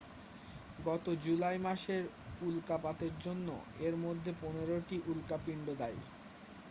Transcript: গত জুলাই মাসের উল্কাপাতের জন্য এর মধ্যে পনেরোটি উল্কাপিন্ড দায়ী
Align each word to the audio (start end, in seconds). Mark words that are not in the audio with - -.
গত 0.85 1.05
জুলাই 1.23 1.57
মাসের 1.59 2.03
উল্কাপাতের 2.41 3.13
জন্য 3.23 3.47
এর 3.79 3.95
মধ্যে 4.05 4.31
পনেরোটি 4.41 4.97
উল্কাপিন্ড 5.07 5.67
দায়ী 5.79 5.99